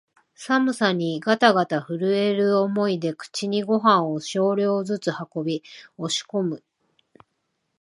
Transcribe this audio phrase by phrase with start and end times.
[0.33, 5.63] 寒さにがたがた震える思いで口にごはんを少量ずつ運び、
[5.97, 6.63] 押し込み、